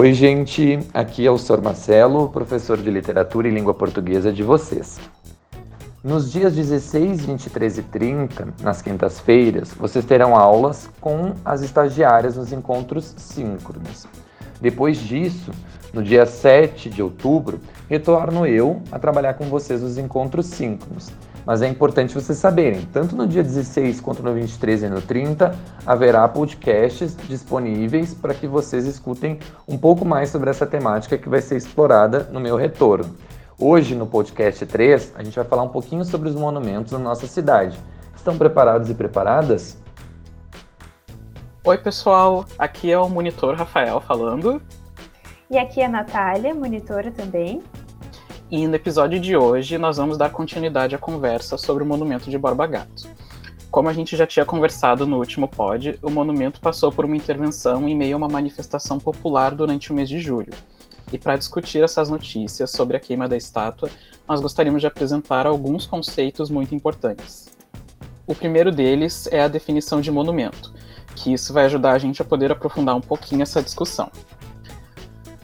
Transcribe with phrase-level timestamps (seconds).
[0.00, 0.78] Oi, gente.
[0.94, 1.60] Aqui é o Sr.
[1.60, 5.00] Marcelo, professor de literatura e língua portuguesa de vocês.
[6.04, 12.52] Nos dias 16, 23 e 30, nas quintas-feiras, vocês terão aulas com as estagiárias nos
[12.52, 14.06] encontros síncronos.
[14.60, 15.50] Depois disso,
[15.92, 21.10] no dia 7 de outubro, retorno eu a trabalhar com vocês nos encontros síncronos.
[21.48, 25.56] Mas é importante vocês saberem, tanto no dia 16 quanto no 23 e no 30,
[25.86, 31.40] haverá podcasts disponíveis para que vocês escutem um pouco mais sobre essa temática que vai
[31.40, 33.16] ser explorada no meu retorno.
[33.58, 37.26] Hoje, no podcast 3, a gente vai falar um pouquinho sobre os monumentos na nossa
[37.26, 37.78] cidade.
[38.14, 39.78] Estão preparados e preparadas?
[41.64, 42.44] Oi, pessoal.
[42.58, 44.60] Aqui é o monitor Rafael falando.
[45.50, 47.62] E aqui é a Natália, monitora também.
[48.50, 52.38] E no episódio de hoje nós vamos dar continuidade à conversa sobre o monumento de
[52.38, 53.06] Borba Gato.
[53.70, 57.86] Como a gente já tinha conversado no último pod, o monumento passou por uma intervenção
[57.86, 60.54] em meio a uma manifestação popular durante o mês de julho.
[61.12, 63.90] E para discutir essas notícias sobre a queima da estátua,
[64.26, 67.50] nós gostaríamos de apresentar alguns conceitos muito importantes.
[68.26, 70.72] O primeiro deles é a definição de monumento,
[71.14, 74.10] que isso vai ajudar a gente a poder aprofundar um pouquinho essa discussão.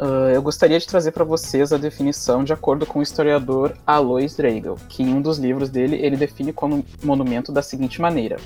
[0.00, 4.34] Uh, eu gostaria de trazer para vocês a definição de acordo com o historiador Alois
[4.34, 8.38] Dreigel, que em um dos livros dele ele define como monumento da seguinte maneira: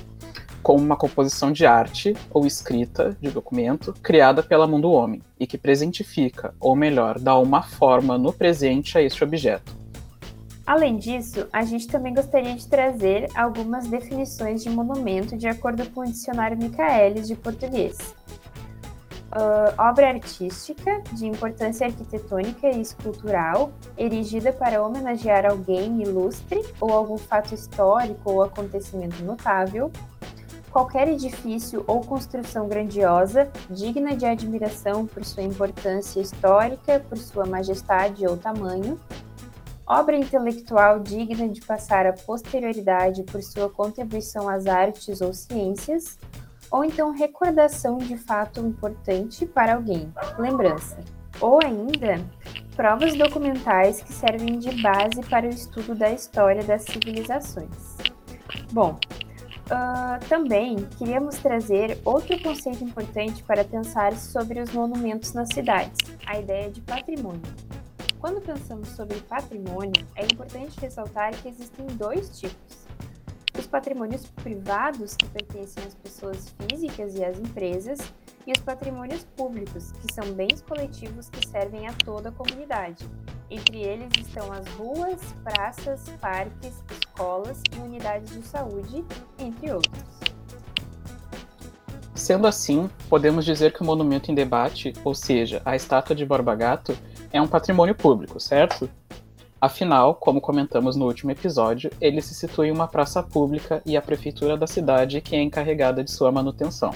[0.61, 5.47] como uma composição de arte ou escrita de documento criada pela mão do homem e
[5.47, 9.77] que presentifica, ou melhor, dá uma forma no presente a este objeto.
[10.67, 16.01] Além disso, a gente também gostaria de trazer algumas definições de monumento de acordo com
[16.01, 17.97] o dicionário Michaelis de português
[19.35, 27.17] uh, obra artística de importância arquitetônica e escultural, erigida para homenagear alguém ilustre ou algum
[27.17, 29.91] fato histórico ou acontecimento notável,
[30.71, 38.25] qualquer edifício ou construção grandiosa, digna de admiração por sua importância histórica, por sua majestade
[38.27, 38.99] ou tamanho,
[39.87, 46.17] obra intelectual digna de passar à posterioridade por sua contribuição às artes ou ciências,
[46.75, 50.97] ou então recordação de fato importante para alguém, lembrança.
[51.39, 52.19] Ou ainda,
[52.75, 57.95] provas documentais que servem de base para o estudo da história das civilizações.
[58.73, 58.99] Bom,
[59.67, 66.39] uh, também queríamos trazer outro conceito importante para pensar sobre os monumentos nas cidades, a
[66.39, 67.41] ideia de patrimônio.
[68.19, 72.94] Quando pensamos sobre patrimônio, é importante ressaltar que existem dois tipos os
[73.75, 77.99] patrimônios privados, que pertencem às pessoas físicas e às empresas,
[78.47, 83.05] e os patrimônios públicos, que são bens coletivos que servem a toda a comunidade.
[83.51, 89.03] Entre eles estão as ruas, praças, parques, escolas e unidades de saúde,
[89.37, 90.03] entre outros.
[92.13, 96.55] Sendo assim, podemos dizer que o monumento em debate, ou seja, a estátua de Borba
[96.55, 96.97] Gato,
[97.29, 98.89] é um patrimônio público, certo?
[99.65, 104.01] Afinal, como comentamos no último episódio, ele se situa em uma praça pública e a
[104.01, 106.93] prefeitura da cidade que é encarregada de sua manutenção.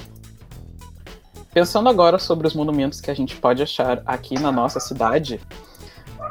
[1.52, 5.42] Pensando agora sobre os monumentos que a gente pode achar aqui na nossa cidade,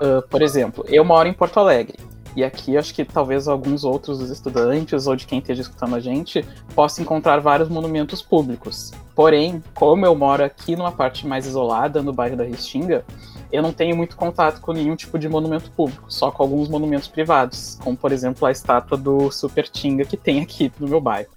[0.01, 1.99] uh, por exemplo, eu moro em Porto Alegre,
[2.37, 6.47] e aqui acho que talvez alguns outros estudantes ou de quem esteja escutando a gente
[6.73, 8.93] possa encontrar vários monumentos públicos.
[9.13, 13.05] Porém, como eu moro aqui numa parte mais isolada, no bairro da Restinga,
[13.51, 17.09] eu não tenho muito contato com nenhum tipo de monumento público, só com alguns monumentos
[17.09, 21.31] privados, como por exemplo a estátua do Super Tinga que tem aqui no meu bairro.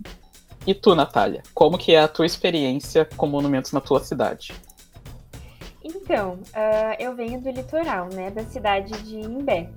[0.65, 4.53] E tu, Natália, como que é a tua experiência com monumentos na tua cidade?
[5.83, 9.69] Então, uh, eu venho do litoral, né, da cidade de Imbé.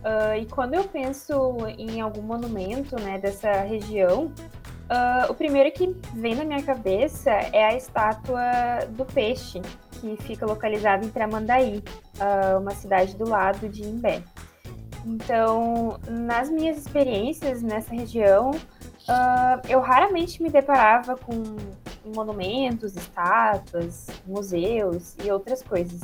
[0.00, 5.94] Uh, e quando eu penso em algum monumento, né, dessa região, uh, o primeiro que
[6.14, 8.42] vem na minha cabeça é a estátua
[8.90, 9.62] do peixe,
[10.00, 11.82] que fica localizado em Tramandaí,
[12.18, 14.22] uh, uma cidade do lado de Imbé.
[15.04, 21.56] Então, nas minhas experiências nessa região, uh, eu raramente me deparava com
[22.14, 26.00] monumentos, estátuas, museus e outras coisas.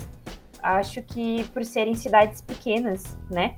[0.62, 3.56] Acho que por serem cidades pequenas, né?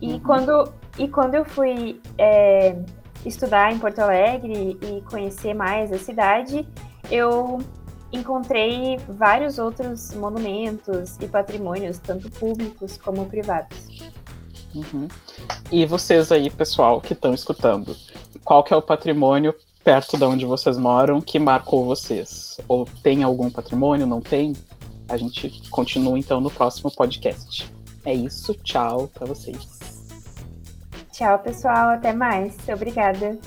[0.00, 0.20] E, uhum.
[0.20, 2.76] quando, e quando eu fui é,
[3.24, 6.66] estudar em Porto Alegre e conhecer mais a cidade,
[7.10, 7.58] eu
[8.12, 14.12] encontrei vários outros monumentos e patrimônios, tanto públicos como privados.
[14.74, 15.08] Uhum.
[15.70, 17.96] E vocês aí, pessoal, que estão escutando,
[18.44, 19.54] qual que é o patrimônio
[19.84, 22.58] perto de onde vocês moram que marcou vocês?
[22.68, 24.54] Ou tem algum patrimônio, não tem?
[25.08, 27.70] A gente continua então no próximo podcast.
[28.04, 29.82] É isso, tchau para vocês.
[31.12, 32.56] Tchau, pessoal, até mais.
[32.68, 33.38] Obrigada.